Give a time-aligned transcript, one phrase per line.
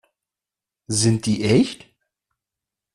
[0.87, 1.85] Sind die echt?